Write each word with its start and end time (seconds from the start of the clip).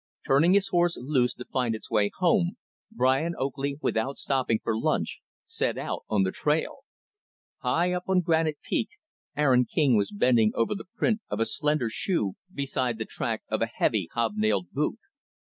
Turning 0.25 0.55
his 0.55 0.69
horse 0.69 0.97
loose 0.99 1.35
to 1.35 1.45
find 1.45 1.75
its 1.75 1.91
way 1.91 2.09
home; 2.17 2.57
Brian 2.91 3.35
Oakley, 3.37 3.77
without 3.83 4.17
stopping 4.17 4.59
for 4.63 4.75
lunch, 4.75 5.21
set 5.45 5.77
out 5.77 6.05
on 6.09 6.23
the 6.23 6.31
trail. 6.31 6.79
High 7.59 7.91
up 7.91 8.05
on 8.09 8.21
Granite 8.21 8.57
Peak, 8.67 8.89
Aaron 9.37 9.65
King 9.71 9.95
was 9.95 10.09
bending 10.09 10.53
over 10.55 10.73
the 10.73 10.85
print 10.95 11.21
of 11.29 11.39
a 11.39 11.45
slender 11.45 11.91
shoe, 11.91 12.33
beside 12.51 12.97
the 12.97 13.05
track 13.05 13.43
of 13.47 13.61
a 13.61 13.67
heavy 13.67 14.09
hob 14.11 14.33
nailed 14.35 14.71
boot. 14.71 14.97